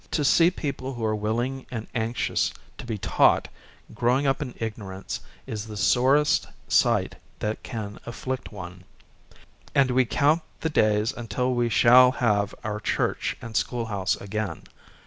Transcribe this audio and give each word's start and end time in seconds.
To 0.09 0.25
see 0.25 0.49
people 0.49 0.95
who 0.95 1.05
are 1.05 1.13
willing 1.15 1.67
and 1.69 1.85
anxious 1.93 2.51
to 2.79 2.87
be 2.87 2.97
taught 2.97 3.49
growing 3.93 4.25
up 4.25 4.41
in 4.41 4.55
ignorance 4.57 5.19
is 5.45 5.67
the 5.67 5.77
sorest 5.77 6.47
sight 6.67 7.17
that 7.37 7.61
can 7.61 7.99
afflict 8.07 8.51
one; 8.51 8.83
and 9.75 9.91
we 9.91 10.05
count 10.05 10.41
the 10.61 10.71
days 10.71 11.13
until 11.13 11.53
we 11.53 11.69
shall 11.69 12.13
have 12.13 12.55
our 12.63 12.79
church 12.79 13.37
and 13.43 13.53
schooihouse 13.53 14.19
again. 14.19 14.63